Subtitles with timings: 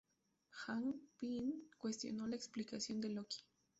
[0.49, 3.43] Hank Pym cuestionó la explicación de Loki.